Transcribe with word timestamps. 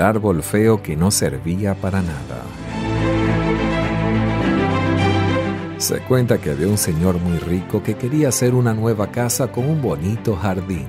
El 0.00 0.06
árbol 0.06 0.42
feo 0.42 0.82
que 0.82 0.96
no 0.96 1.10
servía 1.10 1.74
para 1.74 2.00
nada. 2.00 2.42
Se 5.76 5.98
cuenta 5.98 6.38
que 6.38 6.52
había 6.52 6.68
un 6.68 6.78
señor 6.78 7.18
muy 7.18 7.36
rico 7.36 7.82
que 7.82 7.96
quería 7.96 8.30
hacer 8.30 8.54
una 8.54 8.72
nueva 8.72 9.08
casa 9.08 9.52
con 9.52 9.68
un 9.68 9.82
bonito 9.82 10.34
jardín. 10.36 10.86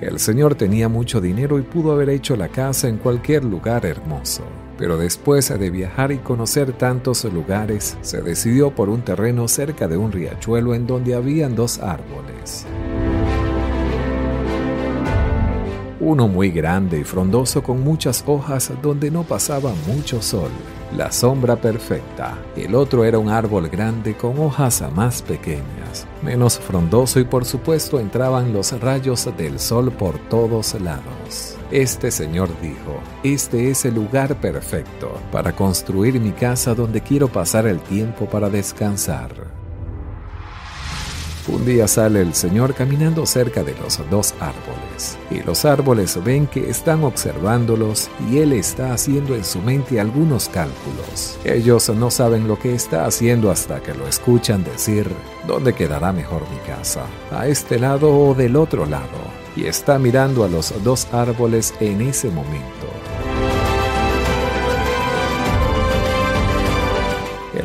El 0.00 0.18
señor 0.18 0.54
tenía 0.54 0.88
mucho 0.88 1.20
dinero 1.20 1.58
y 1.58 1.62
pudo 1.62 1.92
haber 1.92 2.08
hecho 2.08 2.36
la 2.36 2.48
casa 2.48 2.88
en 2.88 2.96
cualquier 2.96 3.44
lugar 3.44 3.84
hermoso, 3.84 4.44
pero 4.78 4.96
después 4.96 5.50
de 5.50 5.68
viajar 5.68 6.10
y 6.10 6.16
conocer 6.20 6.72
tantos 6.72 7.24
lugares, 7.24 7.98
se 8.00 8.22
decidió 8.22 8.74
por 8.74 8.88
un 8.88 9.02
terreno 9.02 9.46
cerca 9.46 9.88
de 9.88 9.98
un 9.98 10.10
riachuelo 10.10 10.74
en 10.74 10.86
donde 10.86 11.14
habían 11.14 11.54
dos 11.54 11.78
árboles. 11.80 12.64
Uno 16.02 16.28
muy 16.28 16.50
grande 16.50 17.00
y 17.00 17.04
frondoso 17.04 17.62
con 17.62 17.84
muchas 17.84 18.24
hojas 18.26 18.72
donde 18.80 19.10
no 19.10 19.22
pasaba 19.22 19.74
mucho 19.86 20.22
sol, 20.22 20.48
la 20.96 21.12
sombra 21.12 21.56
perfecta. 21.56 22.38
El 22.56 22.74
otro 22.74 23.04
era 23.04 23.18
un 23.18 23.28
árbol 23.28 23.68
grande 23.68 24.16
con 24.16 24.38
hojas 24.38 24.82
más 24.94 25.20
pequeñas, 25.20 26.06
menos 26.22 26.58
frondoso 26.58 27.20
y 27.20 27.24
por 27.24 27.44
supuesto 27.44 28.00
entraban 28.00 28.54
los 28.54 28.72
rayos 28.80 29.28
del 29.36 29.58
sol 29.58 29.92
por 29.92 30.18
todos 30.30 30.72
lados. 30.80 31.58
Este 31.70 32.10
señor 32.10 32.48
dijo, 32.62 32.98
este 33.22 33.70
es 33.70 33.84
el 33.84 33.94
lugar 33.96 34.40
perfecto 34.40 35.12
para 35.30 35.52
construir 35.52 36.18
mi 36.18 36.32
casa 36.32 36.74
donde 36.74 37.02
quiero 37.02 37.28
pasar 37.28 37.66
el 37.66 37.78
tiempo 37.78 38.24
para 38.24 38.48
descansar. 38.48 39.59
Un 41.48 41.64
día 41.64 41.88
sale 41.88 42.20
el 42.20 42.34
Señor 42.34 42.74
caminando 42.74 43.24
cerca 43.24 43.64
de 43.64 43.74
los 43.74 43.98
dos 44.10 44.34
árboles, 44.40 45.18
y 45.30 45.40
los 45.42 45.64
árboles 45.64 46.22
ven 46.22 46.46
que 46.46 46.68
están 46.68 47.02
observándolos 47.02 48.10
y 48.30 48.38
Él 48.38 48.52
está 48.52 48.92
haciendo 48.92 49.34
en 49.34 49.44
su 49.44 49.60
mente 49.60 49.98
algunos 49.98 50.48
cálculos. 50.48 51.38
Ellos 51.44 51.88
no 51.88 52.10
saben 52.10 52.46
lo 52.46 52.58
que 52.58 52.74
está 52.74 53.06
haciendo 53.06 53.50
hasta 53.50 53.80
que 53.80 53.94
lo 53.94 54.06
escuchan 54.06 54.62
decir, 54.64 55.10
¿dónde 55.46 55.72
quedará 55.72 56.12
mejor 56.12 56.42
mi 56.50 56.58
casa? 56.66 57.06
¿A 57.30 57.48
este 57.48 57.78
lado 57.78 58.14
o 58.14 58.34
del 58.34 58.54
otro 58.56 58.84
lado? 58.84 59.18
Y 59.56 59.64
está 59.64 59.98
mirando 59.98 60.44
a 60.44 60.48
los 60.48 60.72
dos 60.84 61.08
árboles 61.10 61.74
en 61.80 62.02
ese 62.02 62.28
momento. 62.28 62.79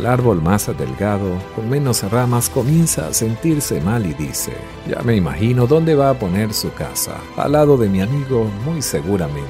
El 0.06 0.12
árbol 0.12 0.40
más 0.40 0.68
delgado, 0.78 1.32
con 1.56 1.68
menos 1.68 2.04
ramas, 2.12 2.48
comienza 2.48 3.08
a 3.08 3.14
sentirse 3.16 3.82
mal 3.82 4.06
y 4.06 4.14
dice, 4.14 4.54
ya 4.88 5.02
me 5.02 5.16
imagino 5.16 5.66
dónde 5.66 5.96
va 5.96 6.12
a 6.12 6.20
poner 6.20 6.54
su 6.54 6.72
casa, 6.74 7.16
al 7.36 7.54
lado 7.54 7.76
de 7.76 7.90
mi 7.90 8.02
amigo, 8.02 8.48
muy 8.64 8.84
seguramente. 8.84 9.48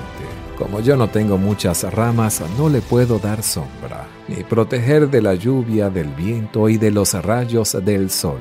Como 0.57 0.79
yo 0.79 0.95
no 0.95 1.09
tengo 1.09 1.37
muchas 1.37 1.83
ramas, 1.93 2.41
no 2.57 2.69
le 2.69 2.79
puedo 2.79 3.19
dar 3.19 3.43
sombra, 3.43 4.07
ni 4.29 4.45
proteger 4.45 5.09
de 5.09 5.21
la 5.21 5.35
lluvia, 5.35 5.89
del 5.89 6.07
viento 6.13 6.69
y 6.69 6.77
de 6.77 6.89
los 6.89 7.21
rayos 7.21 7.75
del 7.83 8.09
sol. 8.09 8.39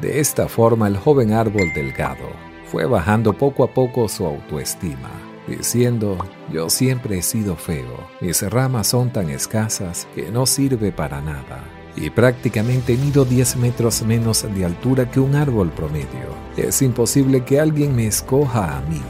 De 0.00 0.20
esta 0.20 0.46
forma 0.46 0.86
el 0.86 0.96
joven 0.96 1.32
árbol 1.32 1.72
delgado 1.74 2.28
fue 2.70 2.86
bajando 2.86 3.32
poco 3.32 3.64
a 3.64 3.74
poco 3.74 4.08
su 4.08 4.24
autoestima 4.24 5.25
diciendo, 5.46 6.18
yo 6.52 6.68
siempre 6.70 7.18
he 7.18 7.22
sido 7.22 7.56
feo, 7.56 8.08
mis 8.20 8.42
ramas 8.42 8.88
son 8.88 9.12
tan 9.12 9.30
escasas 9.30 10.06
que 10.14 10.30
no 10.30 10.46
sirve 10.46 10.92
para 10.92 11.20
nada, 11.20 11.64
y 11.96 12.10
prácticamente 12.10 12.96
mido 12.96 13.24
10 13.24 13.56
metros 13.56 14.02
menos 14.02 14.46
de 14.54 14.64
altura 14.64 15.10
que 15.10 15.20
un 15.20 15.34
árbol 15.34 15.70
promedio. 15.70 16.34
Es 16.56 16.82
imposible 16.82 17.44
que 17.44 17.60
alguien 17.60 17.94
me 17.94 18.06
escoja 18.06 18.78
a 18.78 18.80
mí. 18.82 19.00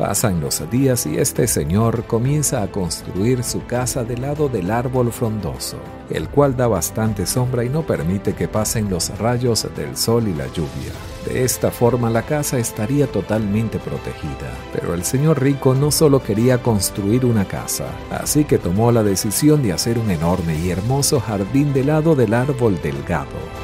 Pasan 0.00 0.40
los 0.40 0.62
días 0.70 1.04
y 1.04 1.18
este 1.18 1.46
señor 1.46 2.04
comienza 2.04 2.62
a 2.62 2.68
construir 2.68 3.44
su 3.44 3.66
casa 3.66 4.02
del 4.02 4.22
lado 4.22 4.48
del 4.48 4.70
árbol 4.70 5.12
frondoso, 5.12 5.76
el 6.08 6.30
cual 6.30 6.56
da 6.56 6.66
bastante 6.68 7.26
sombra 7.26 7.66
y 7.66 7.68
no 7.68 7.82
permite 7.82 8.32
que 8.32 8.48
pasen 8.48 8.88
los 8.88 9.10
rayos 9.18 9.68
del 9.76 9.98
sol 9.98 10.26
y 10.26 10.32
la 10.32 10.46
lluvia. 10.46 10.94
De 11.26 11.44
esta 11.44 11.70
forma 11.70 12.08
la 12.08 12.22
casa 12.22 12.58
estaría 12.58 13.08
totalmente 13.08 13.78
protegida. 13.78 14.50
Pero 14.72 14.94
el 14.94 15.04
señor 15.04 15.42
rico 15.42 15.74
no 15.74 15.90
solo 15.90 16.22
quería 16.22 16.62
construir 16.62 17.26
una 17.26 17.44
casa, 17.44 17.84
así 18.10 18.44
que 18.44 18.56
tomó 18.56 18.92
la 18.92 19.02
decisión 19.02 19.62
de 19.62 19.74
hacer 19.74 19.98
un 19.98 20.10
enorme 20.10 20.58
y 20.58 20.70
hermoso 20.70 21.20
jardín 21.20 21.74
del 21.74 21.88
lado 21.88 22.16
del 22.16 22.32
árbol 22.32 22.80
delgado. 22.82 23.59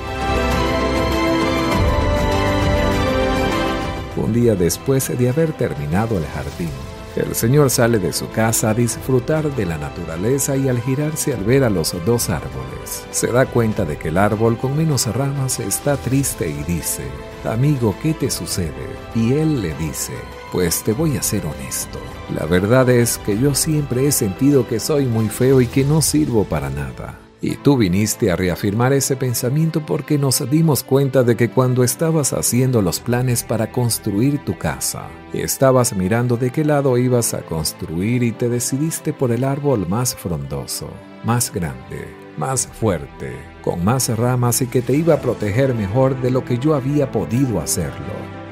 Un 4.17 4.33
día 4.33 4.55
después 4.55 5.17
de 5.17 5.29
haber 5.29 5.53
terminado 5.53 6.17
el 6.17 6.25
jardín, 6.27 6.71
el 7.17 7.35
señor 7.35 7.71
sale 7.71 7.99
de 7.99 8.13
su 8.13 8.29
casa 8.31 8.71
a 8.71 8.75
disfrutar 8.75 9.55
de 9.57 9.65
la 9.65 9.79
naturaleza 9.79 10.57
y 10.57 10.69
al 10.69 10.81
girarse 10.81 11.33
al 11.33 11.45
ver 11.45 11.65
a 11.65 11.71
los 11.71 11.95
dos 12.05 12.29
árboles, 12.29 13.07
se 13.11 13.29
da 13.29 13.47
cuenta 13.47 13.85
de 13.85 13.97
que 13.97 14.09
el 14.09 14.19
árbol 14.19 14.59
con 14.59 14.77
menos 14.77 15.07
ramas 15.15 15.59
está 15.59 15.97
triste 15.97 16.49
y 16.49 16.63
dice, 16.65 17.05
Amigo, 17.45 17.95
¿qué 18.03 18.13
te 18.13 18.31
sucede? 18.31 18.73
Y 19.15 19.33
él 19.33 19.63
le 19.63 19.75
dice, 19.75 20.13
Pues 20.53 20.83
te 20.83 20.93
voy 20.93 21.17
a 21.17 21.23
ser 21.23 21.47
honesto. 21.47 21.99
La 22.35 22.45
verdad 22.45 22.89
es 22.91 23.19
que 23.19 23.39
yo 23.39 23.55
siempre 23.55 24.07
he 24.07 24.13
sentido 24.13 24.67
que 24.69 24.79
soy 24.79 25.07
muy 25.07 25.29
feo 25.29 25.61
y 25.61 25.67
que 25.67 25.85
no 25.85 26.03
sirvo 26.03 26.45
para 26.45 26.69
nada. 26.69 27.26
Y 27.43 27.57
tú 27.57 27.77
viniste 27.77 28.31
a 28.31 28.37
reafirmar 28.37 28.95
ese 28.95 29.15
pensamiento 29.15 29.85
porque 29.85 30.17
nos 30.17 30.49
dimos 30.51 30.83
cuenta 30.83 31.23
de 31.23 31.37
que 31.37 31.51
cuando 31.51 31.85
estabas 31.85 32.33
haciendo 32.33 32.81
los 32.81 32.99
planes 32.99 33.45
para 33.45 33.71
construir 33.71 34.43
tu 34.45 34.57
casa, 34.57 35.09
estabas 35.35 35.95
mirando 35.95 36.39
de 36.39 36.51
qué 36.51 36.65
lado 36.65 36.97
ibas 36.97 37.35
a 37.35 37.43
construir 37.43 38.23
y 38.23 38.33
te 38.33 38.49
decidiste 38.49 39.13
por 39.13 39.33
el 39.33 39.45
árbol 39.45 39.87
más 39.87 40.15
frondoso, 40.15 40.89
más 41.25 41.53
grande, 41.53 42.09
más 42.39 42.67
fuerte, 42.67 43.37
con 43.63 43.85
más 43.85 44.09
ramas 44.17 44.63
y 44.63 44.67
que 44.67 44.81
te 44.81 44.95
iba 44.95 45.15
a 45.15 45.21
proteger 45.21 45.75
mejor 45.75 46.21
de 46.23 46.31
lo 46.31 46.43
que 46.45 46.59
yo 46.59 46.75
había 46.75 47.13
podido 47.13 47.61
hacerlo. 47.61 48.46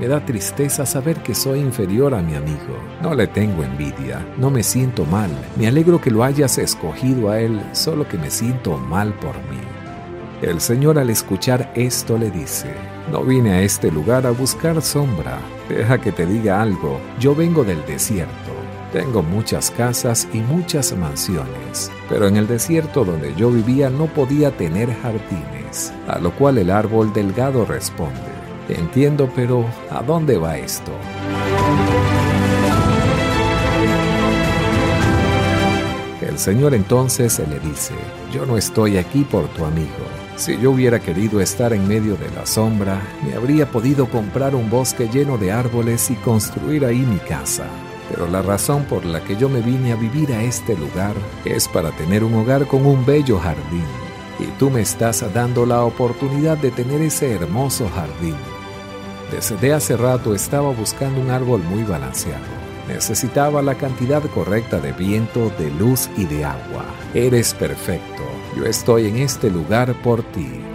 Me 0.00 0.08
da 0.08 0.24
tristeza 0.24 0.84
saber 0.84 1.22
que 1.22 1.34
soy 1.34 1.60
inferior 1.60 2.14
a 2.14 2.20
mi 2.20 2.34
amigo. 2.34 2.76
No 3.02 3.14
le 3.14 3.26
tengo 3.26 3.62
envidia, 3.62 4.26
no 4.36 4.50
me 4.50 4.62
siento 4.62 5.06
mal. 5.06 5.30
Me 5.56 5.68
alegro 5.68 6.00
que 6.00 6.10
lo 6.10 6.22
hayas 6.22 6.58
escogido 6.58 7.30
a 7.30 7.40
él, 7.40 7.60
solo 7.72 8.06
que 8.06 8.18
me 8.18 8.30
siento 8.30 8.76
mal 8.76 9.14
por 9.14 9.34
mí. 9.34 9.60
El 10.42 10.60
Señor 10.60 10.98
al 10.98 11.08
escuchar 11.08 11.72
esto 11.74 12.18
le 12.18 12.30
dice, 12.30 12.68
no 13.10 13.24
vine 13.24 13.52
a 13.52 13.62
este 13.62 13.90
lugar 13.90 14.26
a 14.26 14.32
buscar 14.32 14.82
sombra, 14.82 15.38
deja 15.66 15.98
que 15.98 16.12
te 16.12 16.26
diga 16.26 16.60
algo, 16.60 17.00
yo 17.18 17.34
vengo 17.34 17.64
del 17.64 17.84
desierto. 17.86 18.52
Tengo 18.92 19.22
muchas 19.22 19.70
casas 19.70 20.28
y 20.34 20.38
muchas 20.40 20.94
mansiones, 20.94 21.90
pero 22.10 22.28
en 22.28 22.36
el 22.36 22.46
desierto 22.46 23.02
donde 23.04 23.34
yo 23.34 23.50
vivía 23.50 23.88
no 23.88 24.06
podía 24.06 24.50
tener 24.50 24.94
jardines, 25.00 25.92
a 26.06 26.18
lo 26.18 26.32
cual 26.32 26.58
el 26.58 26.70
árbol 26.70 27.14
delgado 27.14 27.64
responde, 27.64 28.35
entiendo, 28.74 29.30
pero 29.34 29.64
¿a 29.90 30.02
dónde 30.02 30.38
va 30.38 30.56
esto? 30.58 30.92
El 36.20 36.38
Señor 36.38 36.74
entonces 36.74 37.38
le 37.38 37.58
dice, 37.60 37.94
yo 38.32 38.44
no 38.44 38.58
estoy 38.58 38.98
aquí 38.98 39.24
por 39.24 39.48
tu 39.48 39.64
amigo. 39.64 39.88
Si 40.36 40.58
yo 40.58 40.72
hubiera 40.72 41.00
querido 41.00 41.40
estar 41.40 41.72
en 41.72 41.88
medio 41.88 42.16
de 42.16 42.30
la 42.32 42.44
sombra, 42.44 43.00
me 43.24 43.34
habría 43.34 43.70
podido 43.70 44.06
comprar 44.06 44.54
un 44.54 44.68
bosque 44.68 45.08
lleno 45.08 45.38
de 45.38 45.50
árboles 45.50 46.10
y 46.10 46.14
construir 46.16 46.84
ahí 46.84 46.98
mi 46.98 47.16
casa. 47.16 47.64
Pero 48.10 48.28
la 48.28 48.42
razón 48.42 48.84
por 48.84 49.06
la 49.06 49.22
que 49.22 49.36
yo 49.36 49.48
me 49.48 49.62
vine 49.62 49.92
a 49.92 49.96
vivir 49.96 50.32
a 50.32 50.42
este 50.42 50.76
lugar 50.76 51.14
es 51.46 51.68
para 51.68 51.90
tener 51.92 52.22
un 52.22 52.34
hogar 52.34 52.66
con 52.66 52.84
un 52.84 53.06
bello 53.06 53.38
jardín. 53.38 53.86
Y 54.38 54.44
tú 54.58 54.68
me 54.68 54.82
estás 54.82 55.24
dando 55.32 55.64
la 55.64 55.84
oportunidad 55.84 56.58
de 56.58 56.70
tener 56.70 57.00
ese 57.00 57.32
hermoso 57.32 57.88
jardín. 57.88 58.36
Desde 59.30 59.72
hace 59.72 59.96
rato 59.96 60.34
estaba 60.34 60.70
buscando 60.70 61.20
un 61.20 61.30
árbol 61.30 61.62
muy 61.62 61.82
balanceado 61.82 62.66
Necesitaba 62.88 63.62
la 63.62 63.74
cantidad 63.74 64.22
correcta 64.30 64.78
de 64.78 64.92
viento, 64.92 65.50
de 65.58 65.70
luz 65.72 66.08
y 66.16 66.24
de 66.24 66.44
agua. 66.44 66.84
Eres 67.14 67.52
perfecto. 67.52 68.22
Yo 68.56 68.64
estoy 68.64 69.08
en 69.08 69.16
este 69.16 69.50
lugar 69.50 69.92
por 70.02 70.22
ti. 70.22 70.65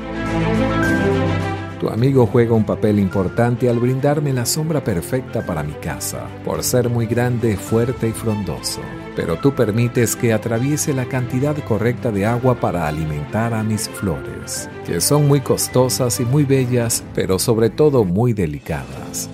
Tu 1.81 1.89
amigo 1.89 2.27
juega 2.27 2.53
un 2.53 2.63
papel 2.63 2.99
importante 2.99 3.67
al 3.67 3.79
brindarme 3.79 4.31
la 4.31 4.45
sombra 4.45 4.83
perfecta 4.83 5.43
para 5.43 5.63
mi 5.63 5.73
casa, 5.73 6.27
por 6.45 6.61
ser 6.61 6.89
muy 6.89 7.07
grande, 7.07 7.57
fuerte 7.57 8.09
y 8.09 8.11
frondoso. 8.11 8.81
Pero 9.15 9.37
tú 9.37 9.55
permites 9.55 10.15
que 10.15 10.31
atraviese 10.31 10.93
la 10.93 11.05
cantidad 11.05 11.57
correcta 11.67 12.11
de 12.11 12.27
agua 12.27 12.53
para 12.53 12.87
alimentar 12.87 13.55
a 13.55 13.63
mis 13.63 13.89
flores, 13.89 14.69
que 14.85 15.01
son 15.01 15.27
muy 15.27 15.41
costosas 15.41 16.19
y 16.19 16.23
muy 16.23 16.43
bellas, 16.43 17.03
pero 17.15 17.39
sobre 17.39 17.71
todo 17.71 18.05
muy 18.05 18.33
delicadas. 18.33 19.27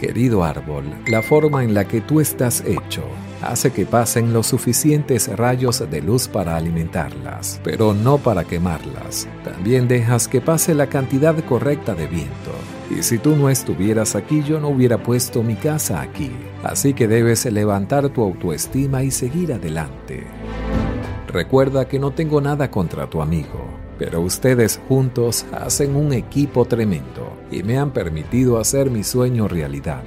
Querido 0.00 0.42
árbol, 0.42 0.82
la 1.06 1.22
forma 1.22 1.62
en 1.62 1.74
la 1.74 1.86
que 1.86 2.00
tú 2.00 2.18
estás 2.18 2.60
hecho 2.66 3.04
hace 3.42 3.70
que 3.72 3.86
pasen 3.86 4.32
los 4.32 4.46
suficientes 4.46 5.28
rayos 5.36 5.82
de 5.90 6.02
luz 6.02 6.28
para 6.28 6.56
alimentarlas, 6.56 7.60
pero 7.62 7.94
no 7.94 8.18
para 8.18 8.44
quemarlas. 8.44 9.28
También 9.44 9.88
dejas 9.88 10.28
que 10.28 10.40
pase 10.40 10.74
la 10.74 10.88
cantidad 10.88 11.36
correcta 11.44 11.94
de 11.94 12.06
viento. 12.06 12.52
Y 12.90 13.02
si 13.02 13.18
tú 13.18 13.36
no 13.36 13.50
estuvieras 13.50 14.16
aquí, 14.16 14.42
yo 14.42 14.60
no 14.60 14.68
hubiera 14.68 15.02
puesto 15.02 15.42
mi 15.42 15.54
casa 15.54 16.00
aquí. 16.00 16.30
Así 16.62 16.94
que 16.94 17.06
debes 17.06 17.44
levantar 17.46 18.08
tu 18.08 18.22
autoestima 18.22 19.02
y 19.02 19.10
seguir 19.10 19.52
adelante. 19.52 20.26
Recuerda 21.28 21.86
que 21.86 21.98
no 21.98 22.12
tengo 22.12 22.40
nada 22.40 22.70
contra 22.70 23.08
tu 23.08 23.20
amigo 23.20 23.88
pero 23.98 24.20
ustedes 24.20 24.80
juntos 24.88 25.44
hacen 25.52 25.96
un 25.96 26.12
equipo 26.12 26.64
tremendo 26.64 27.36
y 27.50 27.62
me 27.62 27.78
han 27.78 27.90
permitido 27.90 28.58
hacer 28.58 28.90
mi 28.90 29.02
sueño 29.02 29.48
realidad. 29.48 30.04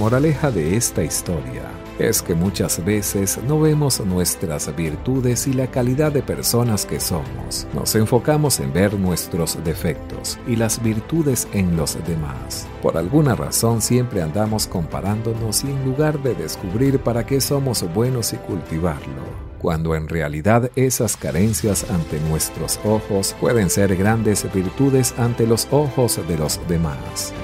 Moraleja 0.00 0.50
de 0.50 0.78
esta 0.78 1.04
historia 1.04 1.64
es 1.98 2.22
que 2.22 2.34
muchas 2.34 2.82
veces 2.82 3.38
no 3.46 3.60
vemos 3.60 4.00
nuestras 4.00 4.74
virtudes 4.74 5.46
y 5.46 5.52
la 5.52 5.66
calidad 5.66 6.10
de 6.10 6.22
personas 6.22 6.86
que 6.86 6.98
somos. 6.98 7.66
Nos 7.74 7.94
enfocamos 7.94 8.60
en 8.60 8.72
ver 8.72 8.94
nuestros 8.94 9.62
defectos 9.62 10.38
y 10.46 10.56
las 10.56 10.82
virtudes 10.82 11.46
en 11.52 11.76
los 11.76 11.98
demás. 12.06 12.66
Por 12.80 12.96
alguna 12.96 13.34
razón 13.34 13.82
siempre 13.82 14.22
andamos 14.22 14.66
comparándonos 14.66 15.64
y 15.64 15.70
en 15.70 15.84
lugar 15.84 16.22
de 16.22 16.34
descubrir 16.34 16.98
para 17.00 17.26
qué 17.26 17.38
somos 17.42 17.84
buenos 17.92 18.32
y 18.32 18.36
cultivarlo, 18.38 19.22
cuando 19.58 19.94
en 19.94 20.08
realidad 20.08 20.70
esas 20.76 21.18
carencias 21.18 21.84
ante 21.90 22.18
nuestros 22.20 22.80
ojos 22.86 23.36
pueden 23.38 23.68
ser 23.68 23.94
grandes 23.96 24.50
virtudes 24.50 25.12
ante 25.18 25.46
los 25.46 25.68
ojos 25.70 26.18
de 26.26 26.38
los 26.38 26.58
demás. 26.68 27.34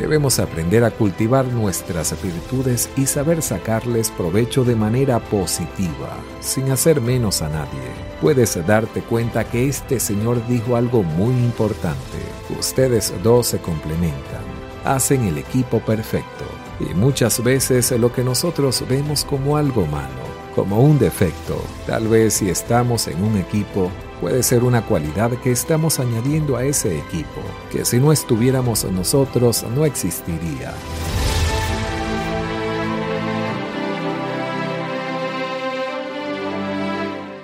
Debemos 0.00 0.38
aprender 0.38 0.82
a 0.82 0.90
cultivar 0.90 1.44
nuestras 1.44 2.14
virtudes 2.22 2.88
y 2.96 3.04
saber 3.04 3.42
sacarles 3.42 4.10
provecho 4.10 4.64
de 4.64 4.74
manera 4.74 5.18
positiva, 5.18 6.16
sin 6.40 6.70
hacer 6.70 7.02
menos 7.02 7.42
a 7.42 7.50
nadie. 7.50 7.92
Puedes 8.22 8.66
darte 8.66 9.02
cuenta 9.02 9.44
que 9.44 9.68
este 9.68 10.00
Señor 10.00 10.40
dijo 10.48 10.76
algo 10.76 11.02
muy 11.02 11.34
importante. 11.34 12.16
Ustedes 12.58 13.12
dos 13.22 13.48
se 13.48 13.58
complementan, 13.58 14.42
hacen 14.86 15.24
el 15.24 15.36
equipo 15.36 15.80
perfecto. 15.80 16.46
Y 16.80 16.94
muchas 16.94 17.44
veces 17.44 17.90
lo 17.90 18.10
que 18.10 18.24
nosotros 18.24 18.82
vemos 18.88 19.26
como 19.26 19.58
algo 19.58 19.84
malo, 19.84 20.24
como 20.54 20.80
un 20.80 20.98
defecto, 20.98 21.62
tal 21.86 22.08
vez 22.08 22.32
si 22.32 22.48
estamos 22.48 23.06
en 23.06 23.22
un 23.22 23.36
equipo, 23.36 23.90
puede 24.20 24.42
ser 24.42 24.64
una 24.64 24.82
cualidad 24.82 25.30
que 25.42 25.50
estamos 25.50 25.98
añadiendo 25.98 26.56
a 26.56 26.64
ese 26.64 26.98
equipo, 26.98 27.40
que 27.72 27.84
si 27.84 27.98
no 27.98 28.12
estuviéramos 28.12 28.84
nosotros 28.84 29.64
no 29.74 29.84
existiría. 29.84 30.74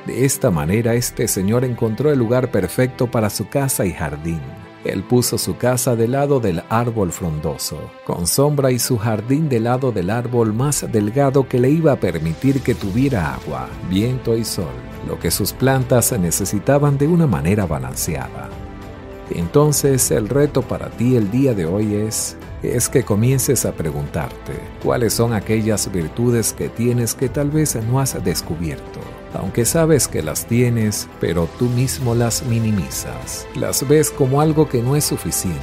De 0.07 0.25
esta 0.25 0.51
manera 0.51 0.95
este 0.95 1.29
señor 1.29 1.65
encontró 1.65 2.11
el 2.11 2.19
lugar 2.19 2.51
perfecto 2.51 3.11
para 3.11 3.29
su 3.29 3.49
casa 3.49 3.85
y 3.85 3.93
jardín. 3.93 4.41
Él 4.93 5.03
puso 5.05 5.39
su 5.39 5.57
casa 5.57 5.97
del 5.97 6.13
lado 6.13 6.41
del 6.41 6.63
árbol 6.69 7.13
frondoso, 7.13 7.79
con 8.05 8.27
sombra 8.27 8.73
y 8.73 8.79
su 8.79 8.99
jardín 8.99 9.49
del 9.49 9.65
lado 9.65 9.93
del 9.93 10.11
árbol 10.11 10.53
más 10.53 10.87
delgado 10.91 11.49
que 11.49 11.59
le 11.59 11.71
iba 11.71 11.93
a 11.93 12.01
permitir 12.01 12.63
que 12.63 12.75
tuviera 12.75 13.35
agua, 13.35 13.69
viento 13.91 14.37
y 14.37 14.45
sol 14.45 14.67
lo 15.07 15.19
que 15.19 15.31
sus 15.31 15.53
plantas 15.53 16.13
necesitaban 16.19 16.99
de 16.99 17.07
una 17.07 17.27
manera 17.27 17.67
balanceada. 17.67 18.49
Entonces 19.31 20.11
el 20.11 20.29
reto 20.29 20.63
para 20.63 20.91
ti 20.91 21.17
el 21.17 21.31
día 21.31 21.55
de 21.55 21.67
hoy 21.67 21.95
es, 21.95 22.37
es 22.63 22.89
que 22.89 23.05
comiences 23.05 23.65
a 23.65 23.73
preguntarte 23.73 24.53
cuáles 24.83 25.15
son 25.15 25.33
aquellas 25.33 25.91
virtudes 25.91 26.53
que 26.53 26.69
tienes 26.69 27.15
que 27.15 27.29
tal 27.29 27.51
vez 27.51 27.77
no 27.89 28.01
has 28.01 28.23
descubierto, 28.25 29.01
aunque 29.39 29.65
sabes 29.65 30.09
que 30.09 30.23
las 30.23 30.47
tienes, 30.47 31.09
pero 31.21 31.49
tú 31.59 31.67
mismo 31.67 32.15
las 32.15 32.45
minimizas, 32.45 33.47
las 33.55 33.87
ves 33.87 34.11
como 34.11 34.41
algo 34.41 34.69
que 34.69 34.83
no 34.83 34.97
es 34.97 35.05
suficiente, 35.05 35.61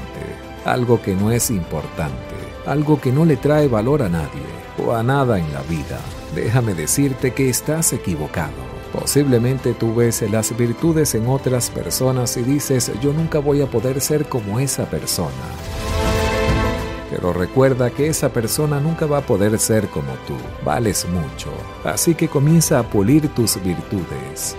algo 0.65 1.01
que 1.01 1.15
no 1.15 1.31
es 1.31 1.49
importante, 1.49 2.35
algo 2.65 2.99
que 3.01 3.11
no 3.11 3.25
le 3.25 3.37
trae 3.37 3.67
valor 3.67 4.03
a 4.03 4.09
nadie 4.09 4.45
o 4.83 4.93
a 4.93 5.03
nada 5.03 5.39
en 5.39 5.51
la 5.53 5.61
vida. 5.63 5.99
Déjame 6.35 6.73
decirte 6.73 7.33
que 7.33 7.49
estás 7.49 7.93
equivocado. 7.93 8.73
Posiblemente 8.91 9.73
tú 9.73 9.95
ves 9.95 10.21
las 10.29 10.55
virtudes 10.55 11.15
en 11.15 11.27
otras 11.27 11.69
personas 11.69 12.37
y 12.37 12.43
dices, 12.43 12.91
yo 13.01 13.11
nunca 13.11 13.39
voy 13.39 13.61
a 13.61 13.67
poder 13.67 14.01
ser 14.01 14.25
como 14.25 14.59
esa 14.59 14.85
persona. 14.85 15.72
Pero 17.13 17.31
recuerda 17.31 17.91
que 17.91 18.07
esa 18.07 18.33
persona 18.33 18.79
nunca 18.79 19.05
va 19.05 19.19
a 19.19 19.25
poder 19.25 19.59
ser 19.59 19.87
como 19.89 20.13
tú. 20.25 20.33
Vales 20.65 21.07
mucho. 21.07 21.51
Así 21.83 22.15
que 22.15 22.27
comienza 22.27 22.79
a 22.79 22.83
pulir 22.83 23.27
tus 23.29 23.63
virtudes. 23.63 24.55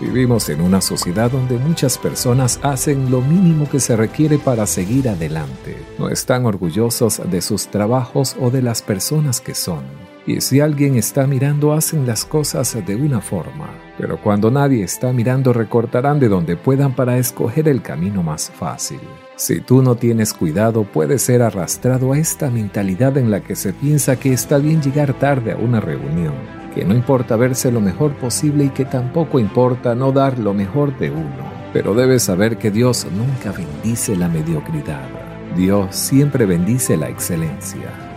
Vivimos 0.00 0.48
en 0.48 0.62
una 0.62 0.80
sociedad 0.80 1.30
donde 1.30 1.58
muchas 1.58 1.98
personas 1.98 2.58
hacen 2.62 3.10
lo 3.10 3.20
mínimo 3.20 3.68
que 3.68 3.80
se 3.80 3.96
requiere 3.96 4.38
para 4.38 4.66
seguir 4.66 5.06
adelante. 5.06 5.76
No 5.98 6.08
están 6.08 6.46
orgullosos 6.46 7.20
de 7.30 7.42
sus 7.42 7.66
trabajos 7.66 8.34
o 8.40 8.50
de 8.50 8.62
las 8.62 8.80
personas 8.80 9.42
que 9.42 9.54
son. 9.54 10.09
Y 10.30 10.40
si 10.40 10.60
alguien 10.60 10.94
está 10.94 11.26
mirando, 11.26 11.72
hacen 11.72 12.06
las 12.06 12.24
cosas 12.24 12.76
de 12.86 12.94
una 12.94 13.20
forma. 13.20 13.68
Pero 13.98 14.16
cuando 14.22 14.48
nadie 14.48 14.84
está 14.84 15.12
mirando, 15.12 15.52
recortarán 15.52 16.20
de 16.20 16.28
donde 16.28 16.56
puedan 16.56 16.94
para 16.94 17.18
escoger 17.18 17.66
el 17.66 17.82
camino 17.82 18.22
más 18.22 18.48
fácil. 18.48 19.00
Si 19.34 19.60
tú 19.60 19.82
no 19.82 19.96
tienes 19.96 20.32
cuidado, 20.32 20.84
puedes 20.84 21.22
ser 21.22 21.42
arrastrado 21.42 22.12
a 22.12 22.18
esta 22.18 22.48
mentalidad 22.48 23.18
en 23.18 23.32
la 23.32 23.40
que 23.40 23.56
se 23.56 23.72
piensa 23.72 24.20
que 24.20 24.32
está 24.32 24.58
bien 24.58 24.80
llegar 24.80 25.14
tarde 25.14 25.50
a 25.50 25.56
una 25.56 25.80
reunión 25.80 26.34
que 26.76 26.84
no 26.84 26.94
importa 26.94 27.34
verse 27.34 27.72
lo 27.72 27.80
mejor 27.80 28.14
posible 28.14 28.66
y 28.66 28.68
que 28.68 28.84
tampoco 28.84 29.40
importa 29.40 29.96
no 29.96 30.12
dar 30.12 30.38
lo 30.38 30.54
mejor 30.54 30.96
de 31.00 31.10
uno. 31.10 31.50
Pero 31.72 31.94
debes 31.94 32.22
saber 32.22 32.56
que 32.56 32.70
Dios 32.70 33.04
nunca 33.10 33.50
bendice 33.50 34.14
la 34.14 34.28
mediocridad. 34.28 35.08
Dios 35.56 35.96
siempre 35.96 36.46
bendice 36.46 36.96
la 36.96 37.08
excelencia. 37.08 38.09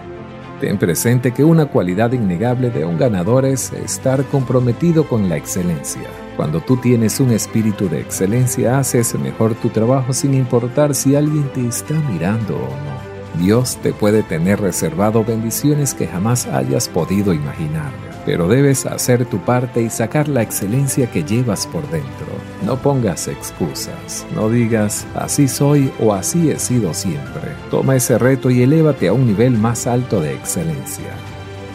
Ten 0.63 0.77
presente 0.77 1.33
que 1.33 1.43
una 1.43 1.65
cualidad 1.65 2.13
innegable 2.13 2.69
de 2.69 2.85
un 2.85 2.97
ganador 2.97 3.43
es 3.43 3.73
estar 3.73 4.23
comprometido 4.23 5.05
con 5.05 5.27
la 5.27 5.35
excelencia. 5.35 6.07
Cuando 6.37 6.61
tú 6.61 6.77
tienes 6.77 7.19
un 7.19 7.31
espíritu 7.31 7.89
de 7.89 7.99
excelencia, 7.99 8.79
haces 8.79 9.13
mejor 9.19 9.55
tu 9.55 9.67
trabajo 9.67 10.13
sin 10.13 10.33
importar 10.33 10.95
si 10.95 11.17
alguien 11.17 11.51
te 11.51 11.67
está 11.67 11.95
mirando 12.09 12.55
o 12.55 12.59
no. 12.69 13.43
Dios 13.43 13.77
te 13.83 13.91
puede 13.91 14.23
tener 14.23 14.61
reservado 14.61 15.25
bendiciones 15.25 15.93
que 15.93 16.07
jamás 16.07 16.47
hayas 16.47 16.87
podido 16.87 17.33
imaginar, 17.33 17.91
pero 18.25 18.47
debes 18.47 18.85
hacer 18.85 19.25
tu 19.25 19.39
parte 19.39 19.81
y 19.81 19.89
sacar 19.89 20.29
la 20.29 20.43
excelencia 20.43 21.11
que 21.11 21.25
llevas 21.25 21.67
por 21.67 21.81
dentro. 21.89 22.32
No 22.65 22.77
pongas 22.77 23.27
excusas, 23.27 24.25
no 24.33 24.49
digas 24.49 25.05
así 25.15 25.49
soy 25.49 25.91
o 25.99 26.13
así 26.13 26.49
he 26.49 26.57
sido 26.57 26.93
siempre. 26.93 27.51
Toma 27.69 27.97
ese 27.97 28.17
reto 28.17 28.49
y 28.49 28.61
elévate 28.61 29.09
a 29.09 29.13
un 29.13 29.27
nivel 29.27 29.57
más 29.57 29.85
alto 29.85 30.21
de 30.21 30.33
excelencia. 30.33 31.13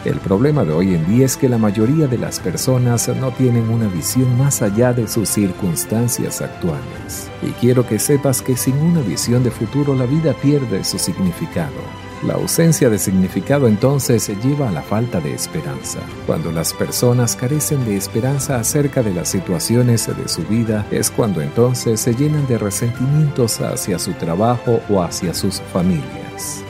El 0.05 0.15
problema 0.15 0.63
de 0.63 0.71
hoy 0.71 0.95
en 0.95 1.05
día 1.07 1.25
es 1.25 1.37
que 1.37 1.49
la 1.49 1.57
mayoría 1.57 2.07
de 2.07 2.17
las 2.17 2.39
personas 2.39 3.07
no 3.19 3.31
tienen 3.31 3.69
una 3.69 3.87
visión 3.87 4.35
más 4.37 4.61
allá 4.61 4.93
de 4.93 5.07
sus 5.07 5.29
circunstancias 5.29 6.41
actuales. 6.41 7.29
Y 7.43 7.51
quiero 7.51 7.85
que 7.85 7.99
sepas 7.99 8.41
que 8.41 8.57
sin 8.57 8.77
una 8.77 9.01
visión 9.01 9.43
de 9.43 9.51
futuro 9.51 9.93
la 9.93 10.05
vida 10.05 10.33
pierde 10.33 10.83
su 10.85 10.97
significado. 10.97 12.08
La 12.23 12.33
ausencia 12.33 12.89
de 12.89 12.99
significado 12.99 13.65
entonces 13.69 14.29
lleva 14.43 14.67
a 14.67 14.71
la 14.73 14.81
falta 14.81 15.21
de 15.21 15.33
esperanza. 15.33 15.99
Cuando 16.27 16.51
las 16.51 16.73
personas 16.73 17.37
carecen 17.37 17.85
de 17.85 17.95
esperanza 17.95 18.57
acerca 18.57 19.01
de 19.01 19.13
las 19.13 19.29
situaciones 19.29 20.05
de 20.05 20.27
su 20.27 20.43
vida, 20.43 20.85
es 20.91 21.11
cuando 21.11 21.41
entonces 21.41 22.01
se 22.01 22.13
llenan 22.13 22.45
de 22.47 22.57
resentimientos 22.57 23.61
hacia 23.61 23.97
su 23.99 24.11
trabajo 24.13 24.81
o 24.89 25.01
hacia 25.01 25.33
sus 25.33 25.61
familias. 25.71 26.61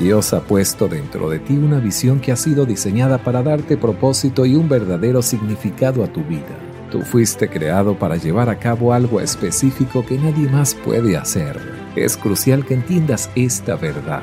Dios 0.00 0.32
ha 0.32 0.40
puesto 0.40 0.88
dentro 0.88 1.30
de 1.30 1.38
ti 1.38 1.56
una 1.56 1.78
visión 1.78 2.18
que 2.18 2.32
ha 2.32 2.36
sido 2.36 2.66
diseñada 2.66 3.18
para 3.18 3.44
darte 3.44 3.76
propósito 3.76 4.46
y 4.46 4.56
un 4.56 4.68
verdadero 4.68 5.22
significado 5.22 6.02
a 6.02 6.08
tu 6.08 6.24
vida. 6.24 6.58
Tú 6.90 7.02
fuiste 7.02 7.48
creado 7.48 7.96
para 7.96 8.16
llevar 8.16 8.48
a 8.48 8.58
cabo 8.58 8.92
algo 8.92 9.20
específico 9.20 10.04
que 10.04 10.18
nadie 10.18 10.48
más 10.48 10.74
puede 10.74 11.16
hacer. 11.16 11.60
Es 11.94 12.16
crucial 12.16 12.66
que 12.66 12.74
entiendas 12.74 13.30
esta 13.36 13.76
verdad. 13.76 14.22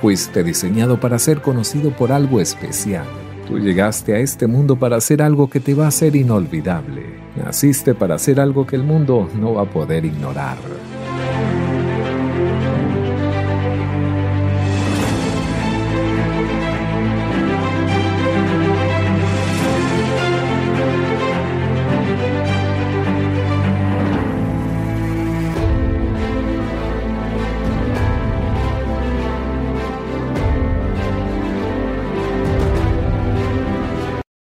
Fuiste 0.00 0.42
diseñado 0.42 0.98
para 0.98 1.18
ser 1.18 1.42
conocido 1.42 1.90
por 1.90 2.10
algo 2.10 2.40
especial. 2.40 3.04
Tú 3.46 3.58
llegaste 3.58 4.14
a 4.14 4.18
este 4.18 4.46
mundo 4.46 4.76
para 4.76 4.96
hacer 4.96 5.20
algo 5.20 5.50
que 5.50 5.60
te 5.60 5.74
va 5.74 5.88
a 5.88 5.90
ser 5.90 6.16
inolvidable. 6.16 7.02
Naciste 7.36 7.94
para 7.94 8.14
hacer 8.14 8.40
algo 8.40 8.66
que 8.66 8.76
el 8.76 8.82
mundo 8.82 9.28
no 9.38 9.54
va 9.54 9.62
a 9.62 9.70
poder 9.70 10.06
ignorar. 10.06 10.56